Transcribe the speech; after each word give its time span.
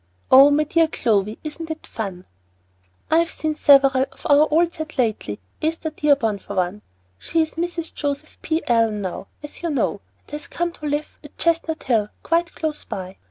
Oh, 0.31 0.49
my 0.49 0.63
dear 0.63 0.87
Clovy, 0.87 1.37
isn't 1.43 1.69
it 1.69 1.85
fun? 1.85 2.25
I 3.11 3.19
have 3.19 3.29
seen 3.29 3.55
several 3.55 4.07
of 4.11 4.25
our 4.27 4.47
old 4.51 4.73
school 4.73 4.87
set 4.87 4.97
lately, 4.97 5.39
Esther 5.61 5.91
Dearborn 5.91 6.39
for 6.39 6.55
one. 6.55 6.81
She 7.19 7.39
is 7.43 7.53
Mrs. 7.53 7.93
Joseph 7.93 8.41
P. 8.41 8.63
Allen 8.67 9.01
now, 9.03 9.27
as 9.43 9.61
you 9.61 9.69
know, 9.69 10.01
and 10.23 10.31
has 10.31 10.47
come 10.47 10.71
to 10.71 10.87
live 10.87 11.19
at 11.23 11.37
Chestnut 11.37 11.83
Hill, 11.83 12.09
quite 12.23 12.55
close 12.55 12.83
by. 12.83 13.17